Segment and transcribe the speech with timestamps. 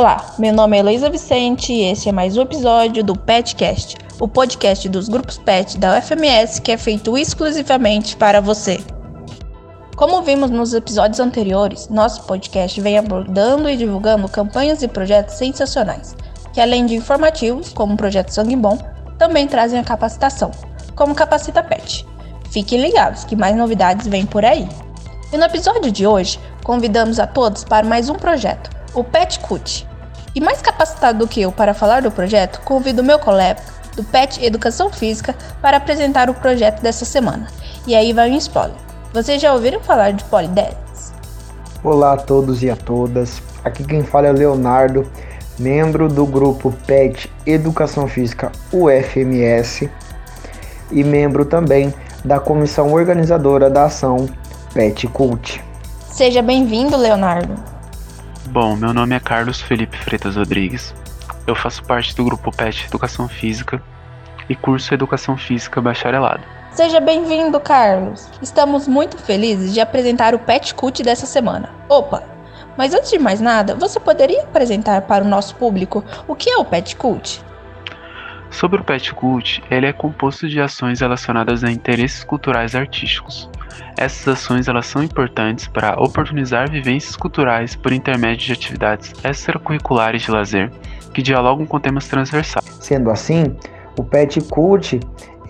[0.00, 4.26] Olá, meu nome é Heloísa Vicente e este é mais um episódio do PetCast, o
[4.26, 8.80] podcast dos grupos PET da UFMS que é feito exclusivamente para você.
[9.96, 16.16] Como vimos nos episódios anteriores, nosso podcast vem abordando e divulgando campanhas e projetos sensacionais,
[16.54, 18.78] que além de informativos, como o projeto Sangue Bom,
[19.18, 20.50] também trazem a capacitação,
[20.96, 22.06] como Capacita Pet.
[22.50, 24.66] Fiquem ligados que mais novidades vêm por aí.
[25.30, 29.89] E no episódio de hoje, convidamos a todos para mais um projeto, o Pet Cut.
[30.32, 33.60] E mais capacitado do que eu para falar do projeto, convido meu colega
[33.96, 37.48] do Pet Educação Física para apresentar o projeto dessa semana.
[37.84, 38.76] E aí vai um spoiler.
[39.12, 41.12] Vocês já ouviram falar de Polidex?
[41.82, 43.42] Olá a todos e a todas.
[43.64, 45.10] Aqui quem fala é o Leonardo,
[45.58, 49.90] membro do grupo PET Educação Física UFMS
[50.92, 51.92] e membro também
[52.24, 54.28] da comissão organizadora da ação
[54.72, 55.60] Pet Cult.
[56.08, 57.79] Seja bem-vindo, Leonardo.
[58.46, 60.94] Bom, meu nome é Carlos Felipe Freitas Rodrigues.
[61.46, 63.80] Eu faço parte do grupo PET Educação Física
[64.48, 66.42] e curso Educação Física Bacharelado.
[66.72, 68.28] Seja bem-vindo, Carlos.
[68.42, 71.70] Estamos muito felizes de apresentar o Pet Cult dessa semana.
[71.88, 72.22] Opa,
[72.76, 76.56] mas antes de mais nada, você poderia apresentar para o nosso público o que é
[76.56, 77.42] o Pet Cult?
[78.50, 83.48] Sobre o Pet Cult, ele é composto de ações relacionadas a interesses culturais e artísticos.
[83.96, 90.30] Essas ações elas são importantes para oportunizar vivências culturais por intermédio de atividades extracurriculares de
[90.30, 90.70] lazer
[91.12, 92.64] que dialogam com temas transversais.
[92.80, 93.56] Sendo assim,
[93.98, 95.00] o Pet Cult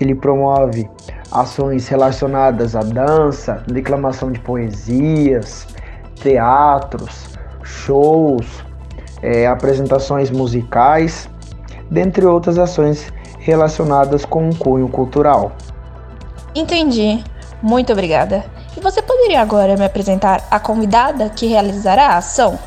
[0.00, 0.88] ele promove
[1.30, 5.66] ações relacionadas à dança, declamação de poesias,
[6.16, 7.28] teatros,
[7.62, 8.46] shows,
[9.22, 11.28] é, apresentações musicais
[11.90, 15.52] dentre outras ações relacionadas com o cunho cultural.
[16.54, 17.22] Entendi.
[17.62, 18.44] Muito obrigada.
[18.76, 22.58] E você poderia agora me apresentar a convidada que realizará a ação?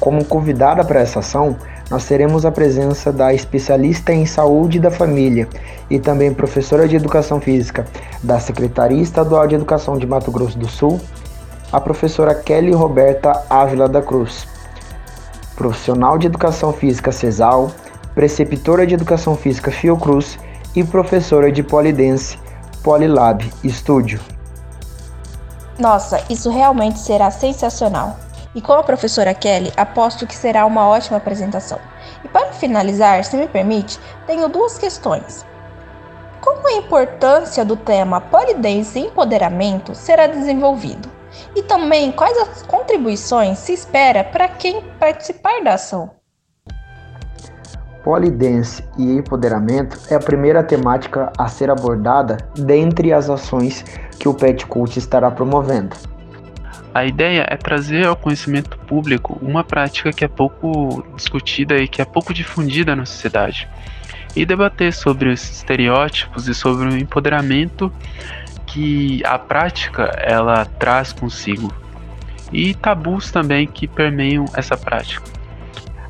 [0.00, 1.56] Como convidada para essa ação,
[1.88, 5.48] nós teremos a presença da especialista em saúde da família
[5.88, 7.86] e também professora de educação física
[8.22, 11.00] da Secretaria Estadual de Educação de Mato Grosso do Sul,
[11.72, 14.48] a professora Kelly Roberta Ávila da Cruz,
[15.54, 17.70] profissional de educação física CESAL,
[18.14, 20.38] preceptora de Educação Física Fiocruz
[20.74, 22.38] e professora de Polidense
[22.86, 24.20] Polilab Studio.
[25.76, 28.16] Nossa, isso realmente será sensacional.
[28.54, 31.80] E com a professora Kelly, aposto que será uma ótima apresentação.
[32.24, 35.44] E para finalizar, se me permite, tenho duas questões.
[36.40, 41.10] Como a importância do tema Polidense e Empoderamento será desenvolvido?
[41.56, 46.15] E também quais as contribuições se espera para quem participar da ação?
[48.06, 53.84] Polidense e empoderamento é a primeira temática a ser abordada dentre as ações
[54.16, 55.96] que o Pet Cult estará promovendo.
[56.94, 62.00] A ideia é trazer ao conhecimento público uma prática que é pouco discutida e que
[62.00, 63.68] é pouco difundida na sociedade,
[64.36, 67.92] e debater sobre os estereótipos e sobre o empoderamento
[68.66, 71.74] que a prática ela traz consigo
[72.52, 75.36] e tabus também que permeiam essa prática.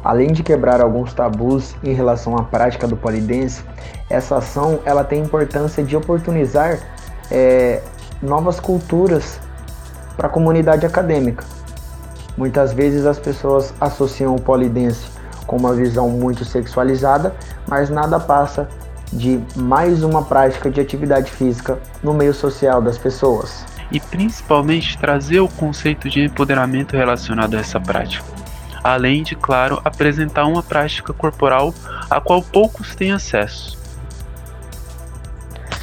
[0.06, 3.64] Além de quebrar alguns tabus em relação à prática do polidense,
[4.08, 6.78] essa ação ela tem importância de oportunizar
[7.28, 7.82] é,
[8.22, 9.40] novas culturas
[10.16, 11.44] para a comunidade acadêmica.
[12.36, 15.08] Muitas vezes as pessoas associam o polidense
[15.44, 17.34] com uma visão muito sexualizada,
[17.66, 18.68] mas nada passa
[19.12, 23.64] de mais uma prática de atividade física no meio social das pessoas.
[23.90, 28.45] E principalmente trazer o conceito de empoderamento relacionado a essa prática
[28.92, 31.74] além de, claro, apresentar uma prática corporal
[32.08, 33.76] a qual poucos têm acesso.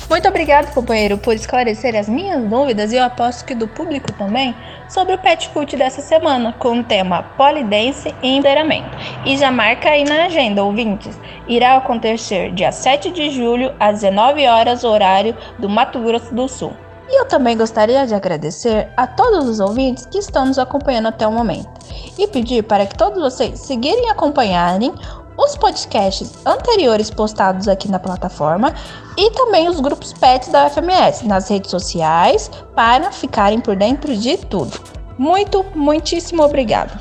[0.09, 4.55] Muito obrigado, companheiro, por esclarecer as minhas dúvidas e eu aposto que do público também
[4.87, 8.95] sobre o Pet Cult dessa semana, com o tema Polidense e Empoderamento.
[9.25, 11.19] E já marca aí na agenda, ouvintes.
[11.47, 16.73] Irá acontecer dia 7 de julho, às 19 horas, horário do Mato Grosso do Sul.
[17.09, 21.27] E eu também gostaria de agradecer a todos os ouvintes que estão nos acompanhando até
[21.27, 21.69] o momento
[22.17, 24.93] e pedir para que todos vocês seguirem e acompanharem
[25.37, 28.73] os podcasts anteriores postados aqui na plataforma
[29.17, 34.37] e também os grupos PETs da UFMS nas redes sociais para ficarem por dentro de
[34.37, 34.79] tudo.
[35.17, 36.97] Muito, muitíssimo obrigado.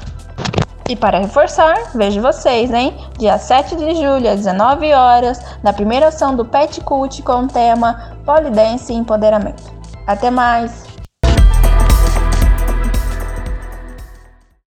[0.88, 2.94] E para reforçar, vejo vocês, hein?
[3.18, 7.48] Dia 7 de julho, às 19 horas, na primeira ação do Pet Cult com o
[7.48, 9.81] tema Polidense e Empoderamento.
[10.06, 10.91] Até mais!